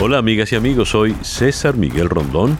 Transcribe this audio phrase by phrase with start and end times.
[0.00, 2.56] Hola amigas y amigos, soy César Miguel Rondón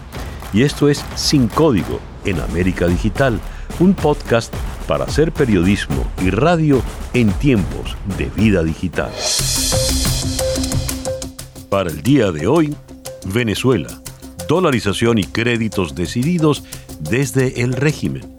[0.52, 3.38] y esto es Sin Código en América Digital,
[3.78, 4.52] un podcast
[4.88, 6.82] para hacer periodismo y radio
[7.14, 9.12] en tiempos de vida digital.
[11.70, 12.74] Para el día de hoy,
[13.32, 13.88] Venezuela,
[14.48, 16.64] dolarización y créditos decididos
[16.98, 18.34] desde el régimen.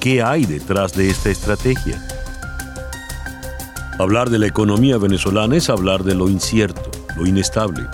[0.00, 2.04] ¿Qué hay detrás de esta estrategia?
[4.00, 7.84] Hablar de la economía venezolana es hablar de lo incierto, lo inestable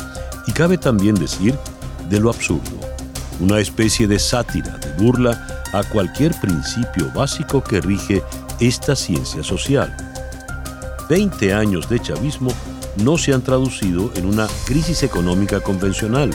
[0.49, 1.55] y cabe también decir
[2.09, 2.81] de lo absurdo,
[3.39, 8.23] una especie de sátira, de burla a cualquier principio básico que rige
[8.59, 9.95] esta ciencia social.
[11.07, 12.51] Veinte años de chavismo
[12.97, 16.31] no se han traducido en una crisis económica convencional.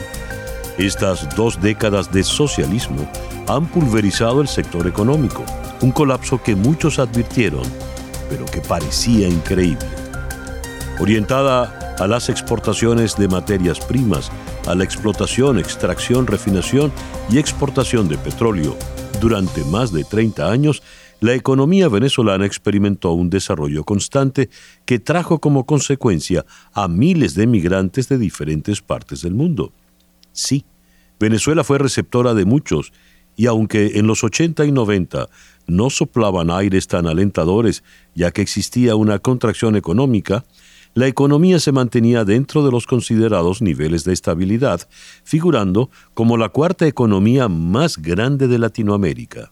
[0.78, 3.10] Estas dos décadas de socialismo
[3.48, 5.44] han pulverizado el sector económico,
[5.82, 7.64] un colapso que muchos advirtieron,
[8.30, 9.88] pero que parecía increíble.
[11.00, 14.32] Orientada a las exportaciones de materias primas,
[14.68, 16.92] a la explotación, extracción, refinación
[17.30, 18.76] y exportación de petróleo.
[19.22, 20.84] Durante más de 30 años,
[21.22, 24.50] la economía venezolana experimentó un desarrollo constante
[24.86, 29.72] que trajo como consecuencia a miles de migrantes de diferentes partes del mundo.
[30.34, 30.66] Sí,
[31.20, 32.92] Venezuela fue receptora de muchos,
[33.36, 35.30] y aunque en los 80 y 90
[35.68, 40.44] no soplaban aires tan alentadores, ya que existía una contracción económica,
[40.96, 44.88] la economía se mantenía dentro de los considerados niveles de estabilidad,
[45.24, 49.52] figurando como la cuarta economía más grande de Latinoamérica.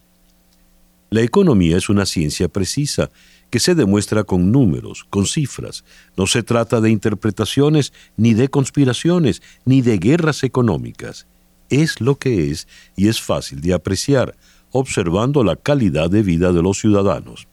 [1.09, 3.09] La economía es una ciencia precisa
[3.50, 5.84] que se demuestra con números, con cifras.
[6.16, 11.28] No se trata de interpretaciones, ni de conspiraciones, ni de guerras económicas.
[11.69, 14.38] Es lo que es y es fácil de apreciar,
[14.72, 17.47] observando la calidad de vida de los ciudadanos.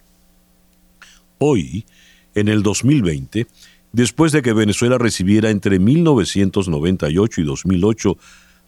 [1.38, 1.84] Hoy,
[2.34, 3.48] en el 2020,
[3.98, 8.16] después de que Venezuela recibiera entre 1998 y 2008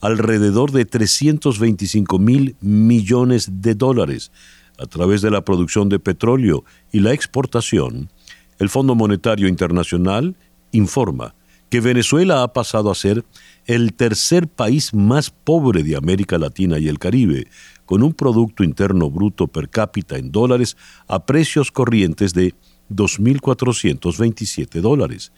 [0.01, 4.33] alrededor de 325 mil millones de dólares
[4.77, 8.11] a través de la producción de petróleo y la exportación,
[8.59, 10.35] el Fondo Monetario Internacional
[10.73, 11.37] informa
[11.69, 13.25] que Venezuela ha pasado a ser
[13.67, 17.47] el tercer país más pobre de América Latina y el Caribe,
[17.87, 22.53] con un Producto Interno Bruto per cápita en dólares a precios corrientes de
[22.91, 25.33] 2.427 dólares.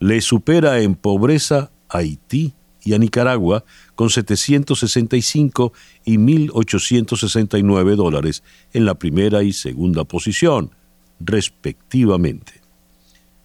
[0.00, 2.54] Le supera en pobreza a Haití
[2.84, 3.64] y a Nicaragua
[3.94, 5.72] con 765
[6.04, 8.42] y 1.869 dólares
[8.72, 10.70] en la primera y segunda posición,
[11.20, 12.60] respectivamente.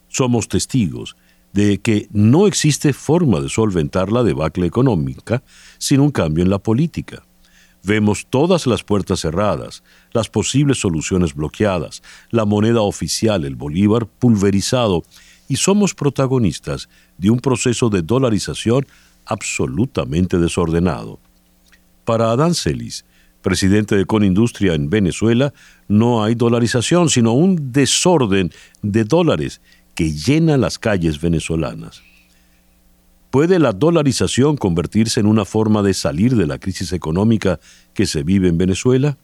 [0.07, 1.15] Somos testigos
[1.53, 5.43] de que no existe forma de solventar la debacle económica
[5.77, 7.23] sin un cambio en la política.
[7.83, 9.83] Vemos todas las puertas cerradas,
[10.13, 15.03] las posibles soluciones bloqueadas, la moneda oficial, el bolívar, pulverizado,
[15.49, 18.87] y somos protagonistas de un proceso de dolarización
[19.25, 21.19] absolutamente desordenado.
[22.05, 23.05] Para Adán Celis,
[23.41, 25.53] presidente de Conindustria en Venezuela,
[25.89, 28.51] no hay dolarización, sino un desorden
[28.81, 29.61] de dólares
[29.93, 32.01] que llena las calles venezolanas.
[33.33, 37.59] ¿Puede la dolarización convertirse en una forma de salir de la crisis económica
[37.95, 39.17] que se vive en Venezuela?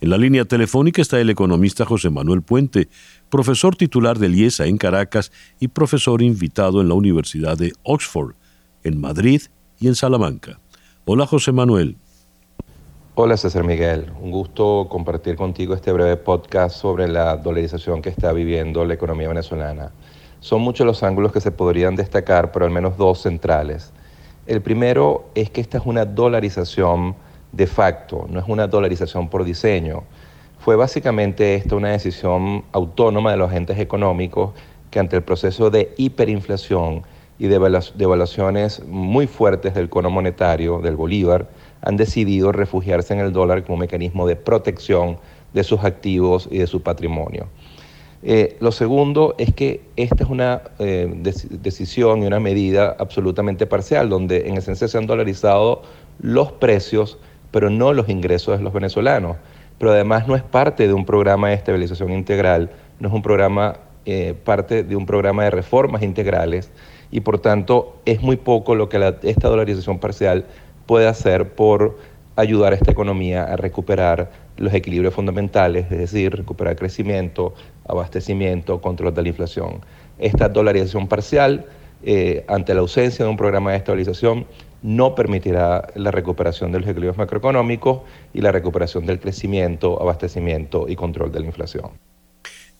[0.00, 2.88] En la línea telefónica está el economista José Manuel Puente,
[3.28, 8.36] profesor titular del IESA en Caracas y profesor invitado en la Universidad de Oxford,
[8.84, 9.42] en Madrid
[9.78, 10.58] y en Salamanca.
[11.04, 11.98] Hola José Manuel.
[13.16, 18.32] Hola César Miguel, un gusto compartir contigo este breve podcast sobre la dolarización que está
[18.32, 19.92] viviendo la economía venezolana.
[20.42, 23.92] Son muchos los ángulos que se podrían destacar, pero al menos dos centrales.
[24.48, 27.14] El primero es que esta es una dolarización
[27.52, 30.02] de facto, no es una dolarización por diseño.
[30.58, 34.50] Fue básicamente esta una decisión autónoma de los agentes económicos
[34.90, 37.04] que ante el proceso de hiperinflación
[37.38, 37.60] y de
[37.94, 41.50] devaluaciones muy fuertes del cono monetario, del bolívar,
[41.82, 45.18] han decidido refugiarse en el dólar como mecanismo de protección
[45.52, 47.46] de sus activos y de su patrimonio.
[48.24, 51.12] Eh, lo segundo es que esta es una eh,
[51.50, 55.82] decisión y una medida absolutamente parcial, donde en esencia se han dolarizado
[56.20, 57.18] los precios,
[57.50, 59.36] pero no los ingresos de los venezolanos.
[59.78, 62.70] Pero además no es parte de un programa de estabilización integral,
[63.00, 66.70] no es un programa, eh, parte de un programa de reformas integrales
[67.12, 70.46] y por tanto es muy poco lo que esta dolarización parcial
[70.86, 71.98] puede hacer por
[72.34, 77.54] ayudar a esta economía a recuperar los equilibrios fundamentales, es decir, recuperar crecimiento,
[77.86, 79.80] abastecimiento, control de la inflación.
[80.18, 81.66] Esta dolarización parcial,
[82.02, 84.46] eh, ante la ausencia de un programa de estabilización,
[84.82, 88.00] no permitirá la recuperación de los equilibrios macroeconómicos
[88.34, 91.90] y la recuperación del crecimiento, abastecimiento y control de la inflación.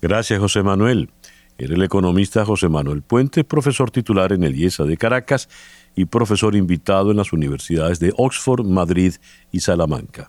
[0.00, 1.10] Gracias, José Manuel.
[1.58, 5.48] Era el economista José Manuel Puente, profesor titular en el IESA de Caracas
[5.94, 9.14] y profesor invitado en las universidades de Oxford, Madrid
[9.52, 10.28] y Salamanca.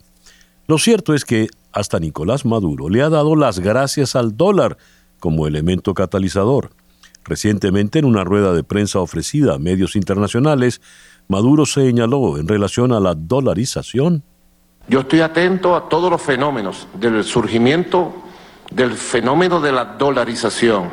[0.68, 4.77] Lo cierto es que hasta Nicolás Maduro le ha dado las gracias al dólar
[5.19, 6.71] como elemento catalizador.
[7.25, 10.81] Recientemente, en una rueda de prensa ofrecida a medios internacionales,
[11.27, 14.24] Maduro señaló en relación a la dolarización.
[14.88, 18.13] Yo estoy atento a todos los fenómenos del surgimiento
[18.71, 20.89] del fenómeno de la dolarización.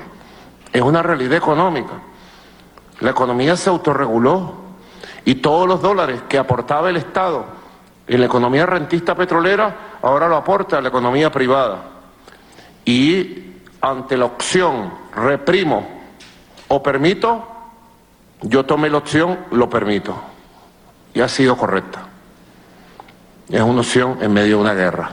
[0.72, 2.02] Es una realidad económica.
[3.00, 4.54] La economía se autorreguló
[5.24, 7.59] y todos los dólares que aportaba el Estado
[8.14, 11.82] en la economía rentista petrolera ahora lo aporta la economía privada.
[12.84, 15.86] Y ante la opción reprimo
[16.66, 17.46] o permito,
[18.42, 20.14] yo tomé la opción, lo permito.
[21.14, 22.06] Y ha sido correcta.
[23.48, 25.10] Es una opción en medio de una guerra.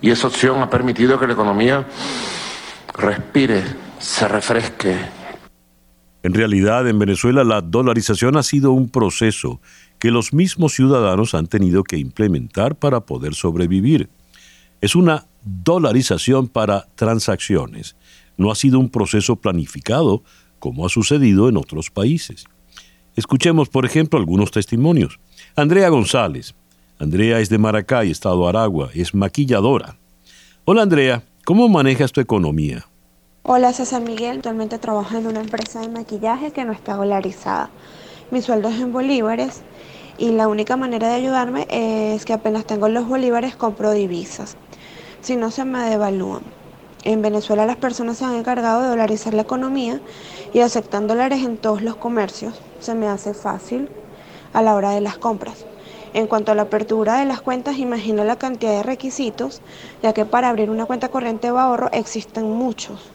[0.00, 1.84] Y esa opción ha permitido que la economía
[2.94, 3.62] respire,
[4.00, 4.96] se refresque.
[6.24, 9.60] En realidad, en Venezuela la dolarización ha sido un proceso
[9.98, 14.08] que los mismos ciudadanos han tenido que implementar para poder sobrevivir.
[14.80, 17.94] Es una dolarización para transacciones.
[18.38, 20.22] No ha sido un proceso planificado
[20.60, 22.46] como ha sucedido en otros países.
[23.16, 25.20] Escuchemos, por ejemplo, algunos testimonios.
[25.54, 26.54] Andrea González.
[26.98, 29.98] Andrea es de Maracay, Estado Aragua, es maquilladora.
[30.64, 32.86] Hola Andrea, ¿cómo manejas tu economía?
[33.46, 37.68] Hola César Miguel, actualmente trabajo en una empresa de maquillaje que no está dolarizada.
[38.30, 39.60] Mi sueldo es en bolívares
[40.16, 44.56] y la única manera de ayudarme es que apenas tengo los bolívares compro divisas,
[45.20, 46.40] si no se me devalúan.
[47.04, 50.00] En Venezuela las personas se han encargado de dolarizar la economía
[50.54, 52.62] y aceptan dólares en todos los comercios.
[52.80, 53.90] Se me hace fácil
[54.54, 55.66] a la hora de las compras.
[56.14, 59.60] En cuanto a la apertura de las cuentas, imagino la cantidad de requisitos,
[60.02, 63.13] ya que para abrir una cuenta corriente o ahorro existen muchos.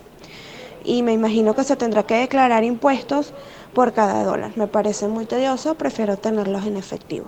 [0.84, 3.34] Y me imagino que se tendrá que declarar impuestos
[3.74, 4.52] por cada dólar.
[4.56, 7.28] Me parece muy tedioso, prefiero tenerlos en efectivo.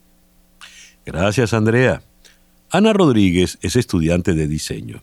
[1.05, 2.01] Gracias, Andrea.
[2.69, 5.01] Ana Rodríguez es estudiante de diseño.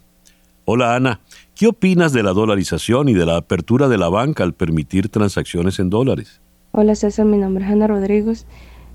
[0.64, 1.20] Hola, Ana.
[1.54, 5.78] ¿Qué opinas de la dolarización y de la apertura de la banca al permitir transacciones
[5.78, 6.40] en dólares?
[6.72, 8.46] Hola César, mi nombre es Ana Rodríguez.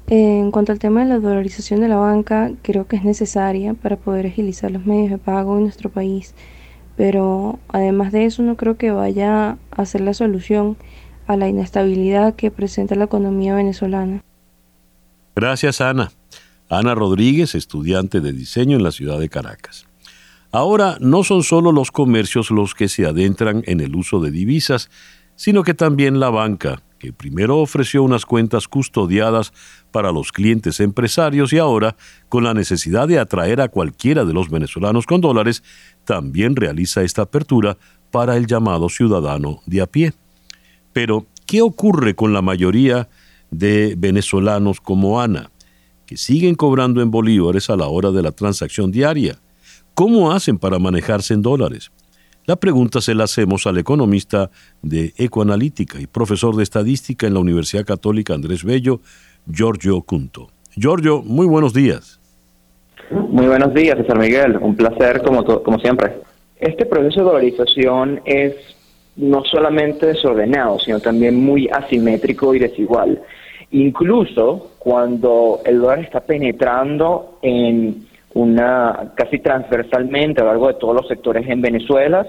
[0.08, 3.74] Eh, en cuanto al tema de la dolarización de la banca, creo que es necesaria
[3.74, 6.36] para poder agilizar los medios de pago en nuestro país,
[6.96, 10.78] pero además de eso no creo que vaya a ser la solución
[11.28, 14.22] a la inestabilidad que presenta la economía venezolana.
[15.36, 16.12] Gracias Ana.
[16.70, 19.86] Ana Rodríguez, estudiante de diseño en la ciudad de Caracas.
[20.52, 24.90] Ahora no son solo los comercios los que se adentran en el uso de divisas,
[25.36, 29.52] sino que también la banca, que primero ofreció unas cuentas custodiadas
[29.92, 31.98] para los clientes empresarios y ahora,
[32.30, 35.64] con la necesidad de atraer a cualquiera de los venezolanos con dólares,
[36.06, 37.78] también realiza esta apertura
[38.10, 40.14] para el llamado ciudadano de a pie.
[40.94, 43.10] Pero, ¿qué ocurre con la mayoría
[43.52, 45.52] de venezolanos como Ana,
[46.06, 49.42] que siguen cobrando en bolívares a la hora de la transacción diaria?
[49.94, 51.92] ¿Cómo hacen para manejarse en dólares?
[52.46, 54.50] La pregunta se la hacemos al economista
[54.82, 59.00] de Ecoanalítica y profesor de estadística en la Universidad Católica Andrés Bello,
[59.50, 60.50] Giorgio Cunto.
[60.76, 62.20] Giorgio, muy buenos días.
[63.12, 64.58] Muy buenos días, César Miguel.
[64.58, 66.16] Un placer como, como siempre.
[66.60, 68.56] Este proceso de dolarización es
[69.16, 73.22] no solamente desordenado, sino también muy asimétrico y desigual.
[73.72, 80.96] Incluso cuando el dólar está penetrando en una casi transversalmente a lo largo de todos
[80.96, 82.26] los sectores en Venezuela.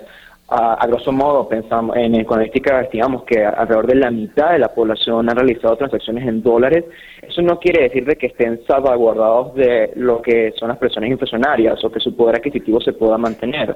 [0.47, 5.29] A, grosso modo, pensamos en economística estimamos que alrededor de la mitad de la población
[5.31, 6.85] ha realizado transacciones en dólares.
[7.23, 11.83] Eso no quiere decir de que estén salvaguardados de lo que son las presiones inflacionarias
[11.83, 13.75] o que su poder adquisitivo se pueda mantener.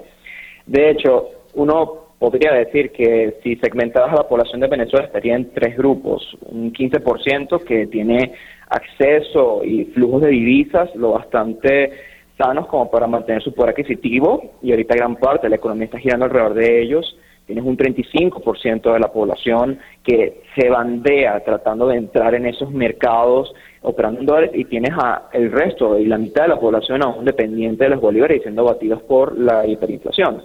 [0.67, 5.51] De hecho, uno podría decir que si segmentadas a la población de Venezuela estaría en
[5.53, 6.37] tres grupos.
[6.43, 8.35] Un 15% que tiene
[8.69, 11.93] acceso y flujos de divisas lo bastante
[12.39, 15.99] sanos como para mantener su poder adquisitivo y ahorita gran parte de la economía está
[15.99, 17.19] girando alrededor de ellos.
[17.47, 23.53] Tienes un 35% de la población que se bandea tratando de entrar en esos mercados
[23.83, 27.25] operando en dólares y tienes a el resto y la mitad de la población aún
[27.25, 30.43] dependiente de los bolívares y siendo batidos por la hiperinflación.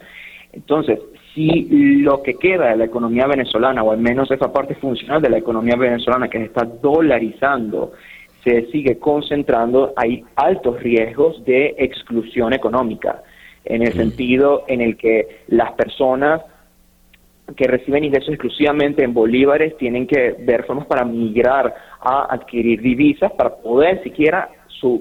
[0.54, 1.00] Entonces,
[1.34, 1.64] si
[2.02, 5.40] lo que queda de la economía venezolana, o al menos esa parte funcional de la
[5.40, 7.94] economía venezolana que se está dolarizando,
[8.44, 13.24] se sigue concentrando, hay altos riesgos de exclusión económica,
[13.66, 16.42] en el sentido en el que las personas
[17.56, 23.32] que reciben ingresos exclusivamente en bolívares tienen que ver formas para migrar a adquirir divisas
[23.34, 24.50] para poder siquiera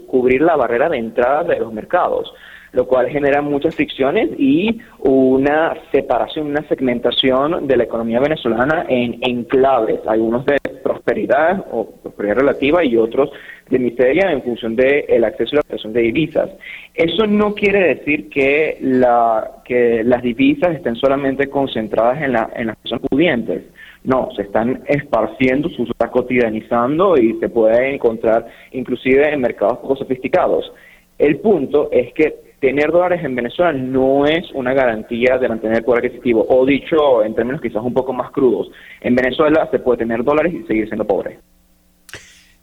[0.06, 2.32] cubrir la barrera de entrada de los mercados.
[2.72, 9.18] lo cual genera muchas fricciones y una separación, una segmentación de la economía venezolana en
[9.20, 10.56] enclaves, algunos de
[11.02, 13.30] prosperidad o prosperidad relativa y otros
[13.68, 16.50] de miseria en función del el acceso a la operación de divisas.
[16.94, 22.68] Eso no quiere decir que, la, que las divisas estén solamente concentradas en, la, en
[22.68, 23.62] las personas pudientes.
[24.04, 29.96] No, se están esparciendo, se está cotidianizando y se puede encontrar inclusive en mercados poco
[29.96, 30.72] sofisticados.
[31.18, 35.84] El punto es que tener dólares en Venezuela no es una garantía de mantener el
[35.84, 38.68] poder adquisitivo, o dicho en términos quizás un poco más crudos,
[39.00, 41.40] en Venezuela se puede tener dólares y seguir siendo pobre.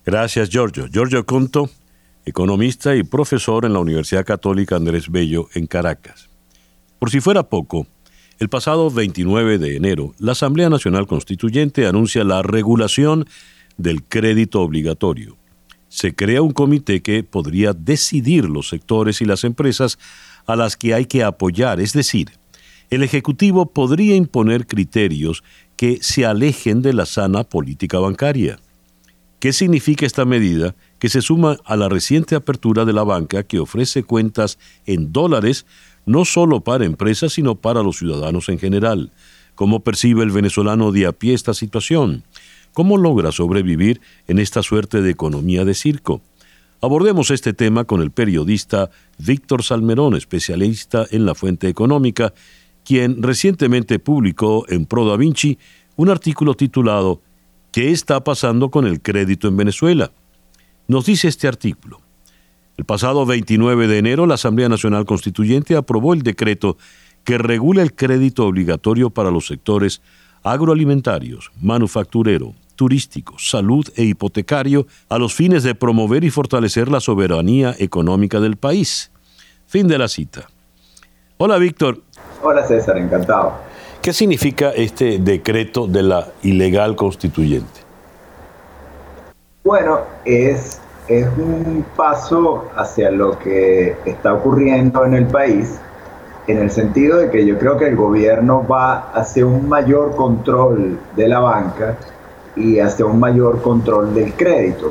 [0.05, 0.85] Gracias, Giorgio.
[0.87, 1.69] Giorgio Conto,
[2.25, 6.29] economista y profesor en la Universidad Católica Andrés Bello en Caracas.
[6.97, 7.85] Por si fuera poco,
[8.39, 13.25] el pasado 29 de enero, la Asamblea Nacional Constituyente anuncia la regulación
[13.75, 15.38] del crédito obligatorio.
[15.89, 19.99] Se crea un comité que podría decidir los sectores y las empresas
[20.45, 22.31] a las que hay que apoyar, es decir,
[22.89, 25.43] el Ejecutivo podría imponer criterios
[25.75, 28.59] que se alejen de la sana política bancaria.
[29.39, 33.59] ¿Qué significa esta medida que se suma a la reciente apertura de la banca que
[33.59, 35.65] ofrece cuentas en dólares
[36.05, 39.11] no solo para empresas, sino para los ciudadanos en general.
[39.55, 42.23] ¿Cómo percibe el venezolano de a pie esta situación?
[42.79, 46.21] ¿Cómo logra sobrevivir en esta suerte de economía de circo?
[46.79, 52.33] Abordemos este tema con el periodista Víctor Salmerón, especialista en la fuente económica,
[52.85, 55.57] quien recientemente publicó en Pro Da Vinci
[55.97, 57.21] un artículo titulado
[57.73, 60.13] ¿Qué está pasando con el crédito en Venezuela?
[60.87, 61.99] Nos dice este artículo.
[62.77, 66.77] El pasado 29 de enero, la Asamblea Nacional Constituyente aprobó el decreto
[67.25, 70.01] que regula el crédito obligatorio para los sectores
[70.43, 77.75] agroalimentarios, manufacturero, turístico, salud e hipotecario a los fines de promover y fortalecer la soberanía
[77.77, 79.11] económica del país.
[79.67, 80.47] Fin de la cita.
[81.35, 81.99] Hola Víctor.
[82.41, 83.51] Hola César, encantado.
[84.01, 87.81] ¿Qué significa este decreto de la ilegal constituyente?
[89.65, 95.81] Bueno, es es un paso hacia lo que está ocurriendo en el país,
[96.47, 100.97] en el sentido de que yo creo que el gobierno va hacia un mayor control
[101.17, 101.97] de la banca
[102.55, 104.89] y hacia un mayor control del crédito.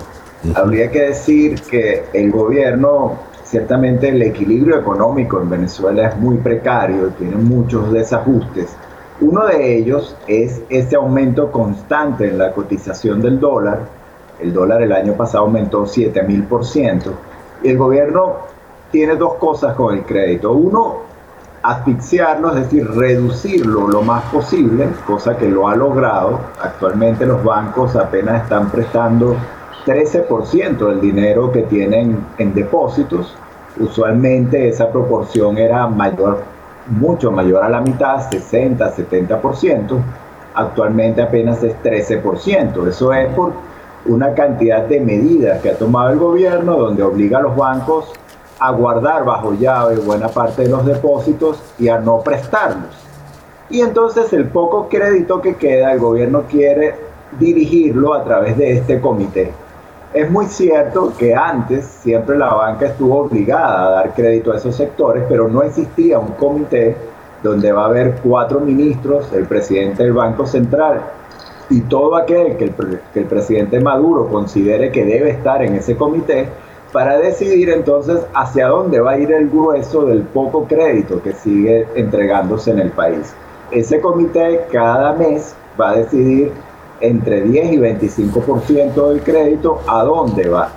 [0.55, 7.09] Habría que decir que el gobierno, ciertamente el equilibrio económico en Venezuela es muy precario,
[7.19, 8.77] tiene muchos desajustes.
[9.21, 13.81] Uno de ellos es ese aumento constante en la cotización del dólar,
[14.41, 17.13] el dólar el año pasado aumentó 7000%.
[17.65, 18.37] Y el gobierno
[18.93, 20.53] tiene dos cosas con el crédito.
[20.53, 21.08] Uno,
[21.63, 26.41] asfixiarlo, es decir, reducirlo lo más posible, cosa que lo ha logrado.
[26.61, 29.37] Actualmente los bancos apenas están prestando
[29.87, 33.35] 13% del dinero que tienen en depósitos.
[33.79, 36.43] Usualmente esa proporción era mayor,
[36.87, 39.99] mucho mayor a la mitad, 60, 70%.
[40.55, 42.89] Actualmente apenas es 13%.
[42.89, 43.53] Eso es por
[44.07, 48.13] una cantidad de medidas que ha tomado el gobierno donde obliga a los bancos
[48.59, 52.97] a guardar bajo llave buena parte de los depósitos y a no prestarlos.
[53.71, 56.95] Y entonces el poco crédito que queda, el gobierno quiere
[57.39, 59.53] dirigirlo a través de este comité.
[60.15, 64.75] Es muy cierto que antes siempre la banca estuvo obligada a dar crédito a esos
[64.75, 66.97] sectores, pero no existía un comité
[67.43, 71.03] donde va a haber cuatro ministros, el presidente del Banco Central,
[71.71, 72.65] y todo aquel que
[73.15, 76.49] el, presidente Maduro considere que debe estar en ese comité
[76.93, 81.87] para decidir entonces hacia dónde va a ir el grueso del poco crédito que sigue
[81.95, 83.35] entregándose en el país.
[83.71, 86.53] Ese comité cada mes va a decidir
[87.01, 90.71] entre 10 y 25% del crédito a dónde va.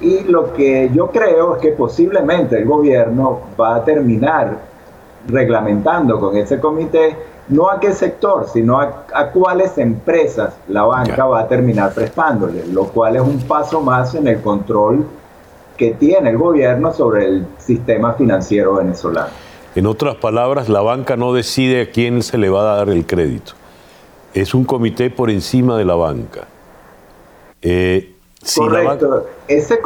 [0.00, 4.56] Y lo que yo creo es que posiblemente el gobierno va a terminar
[5.26, 7.16] reglamentando con ese comité
[7.48, 12.84] no a qué sector, sino a, cuáles empresas la banca va a terminar prestándole, lo
[12.84, 15.06] cual es un paso más en el control
[15.78, 19.30] que tiene el gobierno sobre el sistema financiero venezolano.
[19.74, 23.06] En otras palabras, la banca no decide a quién se le va a dar el
[23.06, 23.52] crédito.
[24.34, 26.48] Es un comité por encima de la banca.
[27.62, 28.14] Eh,
[28.56, 29.26] Correcto.
[29.46, 29.78] ese,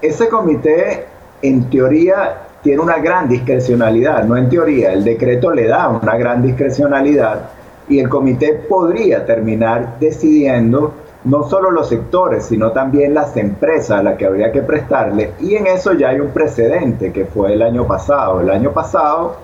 [0.00, 1.06] ese comité,
[1.42, 6.42] en teoría, tiene una gran discrecionalidad, no en teoría, el decreto le da una gran
[6.42, 7.50] discrecionalidad
[7.88, 14.02] y el comité podría terminar decidiendo no solo los sectores, sino también las empresas a
[14.02, 15.34] las que habría que prestarle.
[15.40, 18.40] Y en eso ya hay un precedente que fue el año pasado.
[18.40, 19.36] El año pasado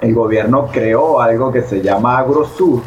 [0.00, 2.82] el gobierno creó algo que se llama Agrosur,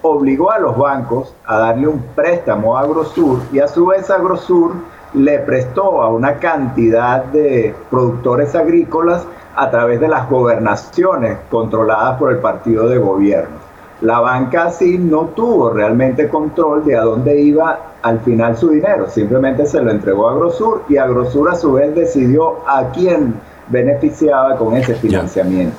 [0.00, 4.72] obligó a los bancos a darle un préstamo a Agrosur y a su vez Agrosur
[5.12, 12.32] le prestó a una cantidad de productores agrícolas a través de las gobernaciones controladas por
[12.32, 13.61] el partido de gobierno.
[14.02, 19.08] La banca sí no tuvo realmente control de a dónde iba al final su dinero,
[19.08, 23.34] simplemente se lo entregó a Agrosur y Agrosur a su vez decidió a quién
[23.68, 25.76] beneficiaba con ese financiamiento.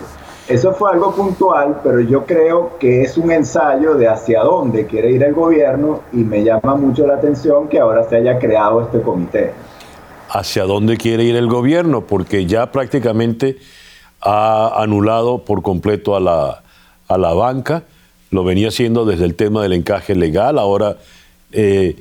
[0.48, 5.12] Eso fue algo puntual, pero yo creo que es un ensayo de hacia dónde quiere
[5.12, 9.02] ir el gobierno y me llama mucho la atención que ahora se haya creado este
[9.02, 9.52] comité.
[10.30, 12.02] ¿Hacia dónde quiere ir el gobierno?
[12.02, 13.58] Porque ya prácticamente
[14.22, 16.64] ha anulado por completo a la,
[17.08, 17.84] a la banca,
[18.34, 20.98] lo venía haciendo desde el tema del encaje legal, ahora
[21.52, 21.96] eh,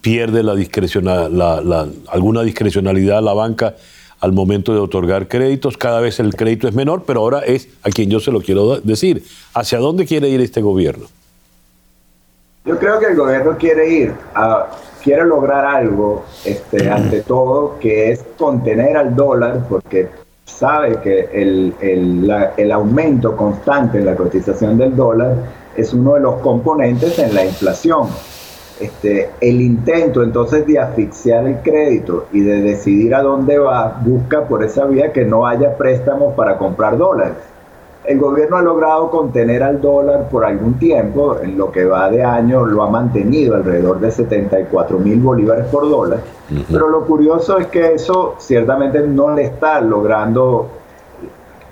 [0.00, 3.74] pierde la la, alguna discrecionalidad la banca
[4.20, 5.76] al momento de otorgar créditos.
[5.76, 8.80] Cada vez el crédito es menor, pero ahora es a quien yo se lo quiero
[8.80, 9.22] decir.
[9.54, 11.06] ¿Hacia dónde quiere ir este gobierno?
[12.64, 14.66] Yo creo que el gobierno quiere ir a,
[15.02, 20.08] quiere lograr algo, este, ante todo, que es contener al dólar, porque
[20.44, 25.36] sabe que el, el, el aumento constante en la cotización del dólar
[25.78, 28.08] es uno de los componentes en la inflación.
[28.80, 34.46] Este, el intento entonces de asfixiar el crédito y de decidir a dónde va, busca
[34.46, 37.36] por esa vía que no haya préstamos para comprar dólares.
[38.04, 42.24] El gobierno ha logrado contener al dólar por algún tiempo, en lo que va de
[42.24, 46.20] año lo ha mantenido alrededor de 74 mil bolívares por dólar,
[46.70, 50.77] pero lo curioso es que eso ciertamente no le está logrando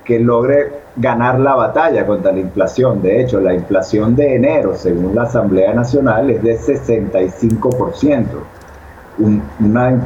[0.06, 3.02] que logre ganar la batalla contra la inflación.
[3.02, 8.24] De hecho, la inflación de enero, según la Asamblea Nacional, es de 65%,
[9.60, 10.00] una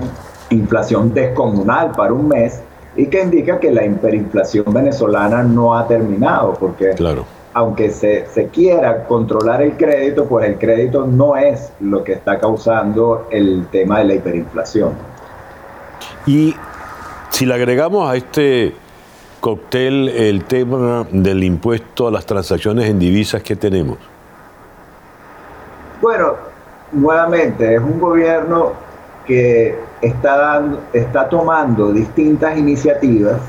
[0.49, 2.62] inflación descomunal para un mes
[2.97, 7.25] y que indica que la hiperinflación venezolana no ha terminado, porque claro.
[7.52, 12.38] aunque se, se quiera controlar el crédito, pues el crédito no es lo que está
[12.38, 14.92] causando el tema de la hiperinflación.
[16.26, 16.54] Y
[17.30, 18.75] si le agregamos a este
[19.40, 23.99] cóctel el tema del impuesto a las transacciones en divisas que tenemos?
[26.00, 26.35] Bueno,
[26.92, 28.73] nuevamente, es un gobierno
[29.26, 33.41] que está, dando, está tomando distintas iniciativas,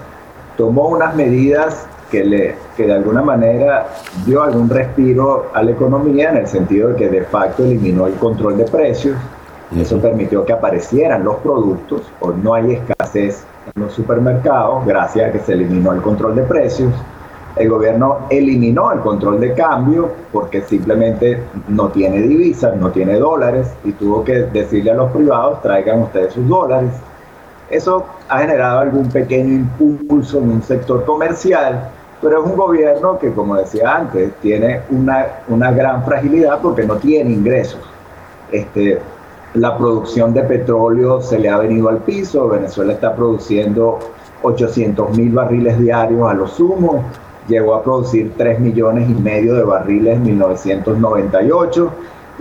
[0.57, 3.87] tomó unas medidas que, le, que de alguna manera
[4.25, 8.13] dio algún respiro a la economía en el sentido de que de facto eliminó el
[8.15, 9.17] control de precios,
[9.77, 15.39] eso permitió que aparecieran los productos, o no hay escasez los supermercados, gracias a que
[15.39, 16.93] se eliminó el control de precios.
[17.55, 23.73] El gobierno eliminó el control de cambio porque simplemente no tiene divisas, no tiene dólares
[23.83, 26.91] y tuvo que decirle a los privados traigan ustedes sus dólares.
[27.69, 31.89] Eso ha generado algún pequeño impulso en un sector comercial,
[32.21, 36.97] pero es un gobierno que, como decía antes, tiene una, una gran fragilidad porque no
[36.97, 37.81] tiene ingresos.
[38.51, 38.99] Este,
[39.53, 43.99] la producción de petróleo se le ha venido al piso, Venezuela está produciendo
[44.43, 47.03] 800 mil barriles diarios a lo sumo,
[47.47, 51.91] llegó a producir 3 millones y medio de barriles en 1998,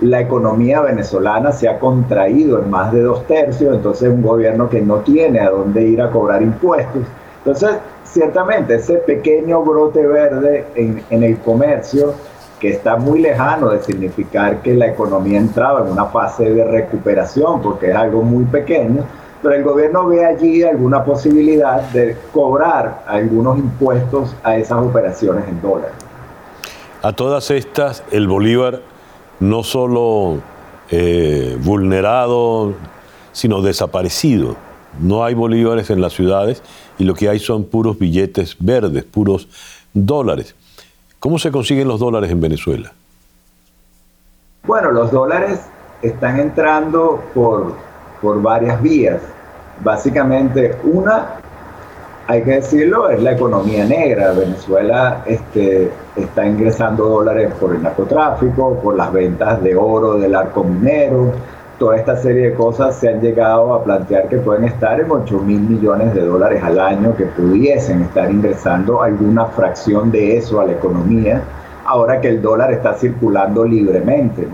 [0.01, 4.81] la economía venezolana se ha contraído en más de dos tercios, entonces un gobierno que
[4.81, 7.03] no tiene a dónde ir a cobrar impuestos.
[7.39, 12.13] Entonces, ciertamente ese pequeño brote verde en, en el comercio
[12.61, 16.63] que está muy lejano de significar que la economía ha entrado en una fase de
[16.63, 19.03] recuperación, porque es algo muy pequeño,
[19.41, 25.59] pero el gobierno ve allí alguna posibilidad de cobrar algunos impuestos a esas operaciones en
[25.59, 25.95] dólares.
[27.01, 28.81] A todas estas, el Bolívar
[29.39, 30.37] no solo
[30.91, 32.75] eh, vulnerado,
[33.31, 34.55] sino desaparecido.
[34.99, 36.61] No hay bolívares en las ciudades
[36.99, 39.47] y lo que hay son puros billetes verdes, puros
[39.93, 40.53] dólares.
[41.21, 42.91] ¿Cómo se consiguen los dólares en Venezuela?
[44.65, 45.59] Bueno, los dólares
[46.01, 47.75] están entrando por,
[48.19, 49.21] por varias vías.
[49.83, 51.35] Básicamente, una,
[52.25, 54.31] hay que decirlo, es la economía negra.
[54.31, 60.63] Venezuela este, está ingresando dólares por el narcotráfico, por las ventas de oro del arco
[60.63, 61.33] minero,
[61.81, 65.39] toda esta serie de cosas se han llegado a plantear que pueden estar en 8
[65.39, 70.65] mil millones de dólares al año, que pudiesen estar ingresando alguna fracción de eso a
[70.65, 71.41] la economía,
[71.83, 74.47] ahora que el dólar está circulando libremente.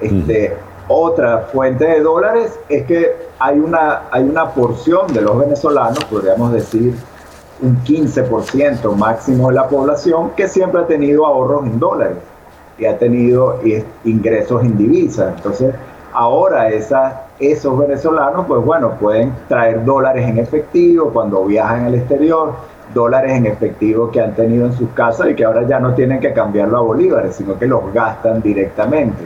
[0.00, 6.04] Este, Otra fuente de dólares es que hay una, hay una porción de los venezolanos,
[6.04, 6.94] podríamos decir
[7.62, 12.18] un 15% máximo de la población, que siempre ha tenido ahorros en dólares
[12.78, 13.58] y ha tenido
[14.04, 15.34] ingresos en divisas.
[15.36, 15.74] Entonces,
[16.14, 22.52] Ahora esos venezolanos, pues bueno, pueden traer dólares en efectivo cuando viajan al exterior,
[22.94, 26.20] dólares en efectivo que han tenido en sus casas y que ahora ya no tienen
[26.20, 29.24] que cambiarlo a bolívares, sino que los gastan directamente.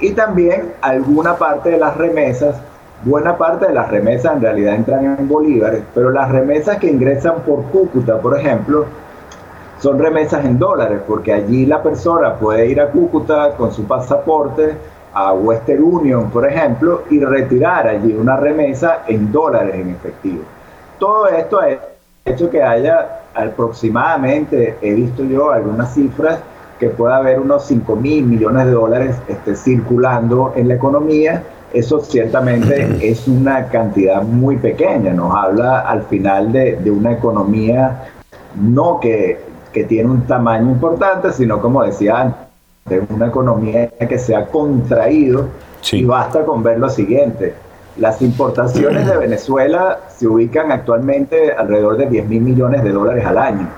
[0.00, 2.56] Y también alguna parte de las remesas
[3.04, 7.42] buena parte de las remesas en realidad entran en bolívares, pero las remesas que ingresan
[7.42, 8.86] por Cúcuta, por ejemplo,
[9.78, 14.76] son remesas en dólares, porque allí la persona puede ir a Cúcuta con su pasaporte,
[15.14, 20.42] a Western Union, por ejemplo, y retirar allí una remesa en dólares en efectivo.
[20.98, 21.68] Todo esto ha
[22.24, 26.38] hecho que haya aproximadamente, he visto yo algunas cifras,
[26.78, 31.42] que pueda haber unos 5 mil millones de dólares este, circulando en la economía.
[31.72, 38.10] Eso ciertamente es una cantidad muy pequeña, nos habla al final de, de una economía
[38.56, 39.40] no que,
[39.72, 42.43] que tiene un tamaño importante, sino como decía antes,
[42.86, 45.48] de una economía que se ha contraído
[45.92, 47.54] y basta con ver lo siguiente.
[47.96, 53.38] Las importaciones de Venezuela se ubican actualmente alrededor de 10 mil millones de dólares al
[53.38, 53.68] año.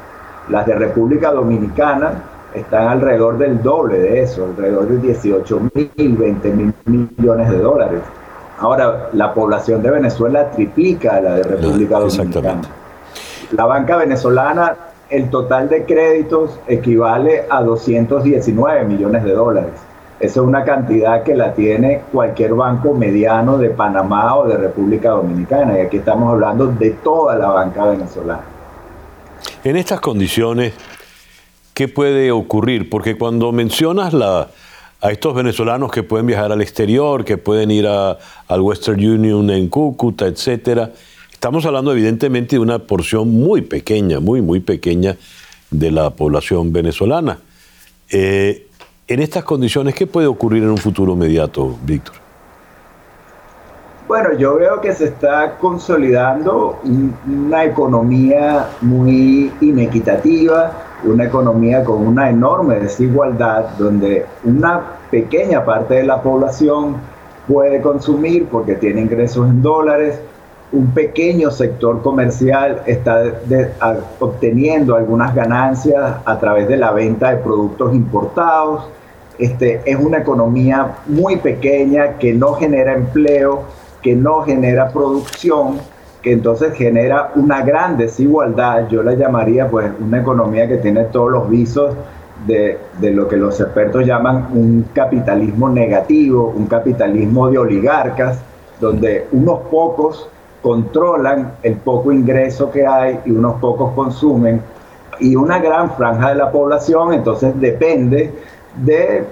[0.48, 2.22] Las de República Dominicana
[2.54, 8.00] están alrededor del doble de eso, alrededor de 18 mil, 20 mil millones de dólares.
[8.58, 12.62] Ahora, la población de Venezuela triplica a la de República Dominicana.
[13.52, 14.74] La banca venezolana
[15.10, 19.72] el total de créditos equivale a 219 millones de dólares.
[20.18, 25.10] Esa es una cantidad que la tiene cualquier banco mediano de Panamá o de República
[25.10, 25.78] Dominicana.
[25.78, 28.44] Y aquí estamos hablando de toda la banca venezolana.
[29.62, 30.72] En estas condiciones,
[31.74, 32.88] ¿qué puede ocurrir?
[32.88, 34.48] Porque cuando mencionas la,
[35.02, 39.68] a estos venezolanos que pueden viajar al exterior, que pueden ir al Western Union en
[39.68, 40.90] Cúcuta, etcétera,
[41.46, 45.14] Estamos hablando evidentemente de una porción muy pequeña, muy, muy pequeña
[45.70, 47.38] de la población venezolana.
[48.10, 48.66] Eh,
[49.06, 52.16] en estas condiciones, ¿qué puede ocurrir en un futuro inmediato, Víctor?
[54.08, 56.80] Bueno, yo veo que se está consolidando
[57.28, 60.72] una economía muy inequitativa,
[61.04, 64.80] una economía con una enorme desigualdad, donde una
[65.12, 66.96] pequeña parte de la población
[67.46, 70.18] puede consumir porque tiene ingresos en dólares,
[70.72, 73.22] un pequeño sector comercial está
[74.18, 78.88] obteniendo algunas ganancias a través de la venta de productos importados.
[79.38, 83.62] Este, es una economía muy pequeña que no genera empleo,
[84.02, 85.78] que no genera producción,
[86.20, 88.88] que entonces genera una gran desigualdad.
[88.88, 91.94] Yo la llamaría pues una economía que tiene todos los visos
[92.46, 98.40] de, de lo que los expertos llaman un capitalismo negativo, un capitalismo de oligarcas,
[98.80, 100.28] donde unos pocos
[100.66, 104.60] controlan el poco ingreso que hay y unos pocos consumen
[105.20, 108.32] y una gran franja de la población entonces depende
[108.74, 109.24] de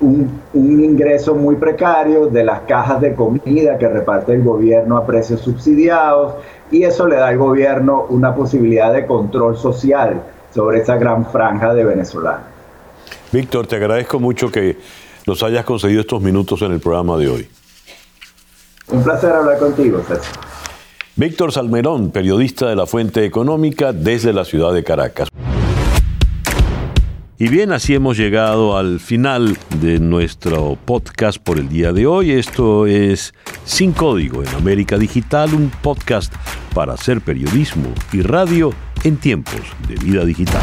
[0.00, 5.42] un, ingreso muy precario, de las cajas de comida que reparte el gobierno a precios
[5.42, 6.36] subsidiados
[6.70, 10.22] y eso le da al gobierno una posibilidad de control social
[10.54, 12.46] sobre esa gran franja de venezolanos.
[13.30, 14.78] Víctor, te agradezco mucho que
[15.26, 17.48] nos hayas concedido estos minutos en el programa de hoy.
[18.90, 20.47] Un placer hablar contigo, César.
[21.18, 25.28] Víctor Salmerón, periodista de la Fuente Económica desde la ciudad de Caracas.
[27.36, 32.30] Y bien, así hemos llegado al final de nuestro podcast por el día de hoy.
[32.30, 36.32] Esto es Sin Código en América Digital, un podcast
[36.72, 40.62] para hacer periodismo y radio en tiempos de vida digital.